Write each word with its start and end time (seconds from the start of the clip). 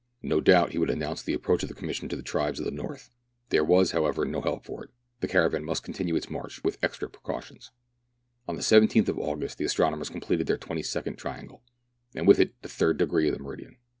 No 0.23 0.41
doubt 0.41 0.71
he 0.71 0.79
would 0.79 0.89
announce 0.89 1.21
the 1.21 1.35
approach 1.35 1.61
of 1.61 1.69
the 1.69 1.75
Commission 1.75 2.09
to 2.09 2.15
the 2.15 2.23
tribes 2.23 2.57
of 2.57 2.65
the 2.65 2.71
north. 2.71 3.11
There 3.49 3.63
was, 3.63 3.91
how 3.91 4.07
ever, 4.07 4.25
no 4.25 4.41
help 4.41 4.65
for 4.65 4.83
it 4.83 4.87
now; 4.89 4.93
the 5.19 5.27
caravan 5.27 5.63
must 5.63 5.83
continue 5.83 6.15
its 6.15 6.27
march 6.27 6.63
with 6.63 6.79
extra 6.83 7.07
precautions. 7.07 7.69
On 8.47 8.55
the 8.55 8.63
17th 8.63 9.09
of 9.09 9.19
August 9.19 9.59
the 9.59 9.65
astronomers 9.65 10.09
completed 10.09 10.47
their 10.47 10.57
twenty 10.57 10.81
second 10.81 11.17
triangle, 11.19 11.61
and 12.15 12.27
with 12.27 12.39
it 12.39 12.59
the 12.63 12.67
third 12.67 12.97
degree 12.97 13.27
of 13.29 13.37
the 13.37 13.43
meridian. 13.43 13.77